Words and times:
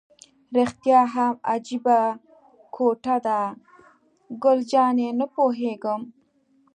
رښتیا 0.57 0.99
هم 1.13 1.33
عجیبه 1.51 1.99
کوټه 2.75 3.15
ده، 3.25 3.39
ګل 4.43 4.59
جانې: 4.71 5.09
نه 5.19 5.25
پوهېږم. 5.33 6.01